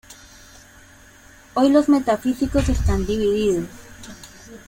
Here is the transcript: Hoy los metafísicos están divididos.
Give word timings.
Hoy 1.53 1.69
los 1.71 1.87
metafísicos 1.87 2.67
están 2.69 3.05
divididos. 3.05 3.67